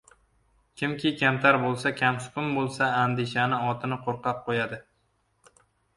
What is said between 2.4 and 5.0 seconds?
bo‘lsa, andishani otini qo‘rqoq qo‘yadi…